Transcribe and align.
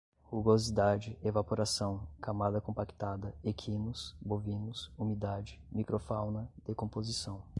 rugosidade, 0.23 1.15
evaporação, 1.21 2.07
camada 2.19 2.59
compactada, 2.59 3.35
equinos, 3.43 4.15
bovinos, 4.19 4.91
humidade, 4.97 5.61
micro-fauna, 5.71 6.49
decomposição 6.65 7.43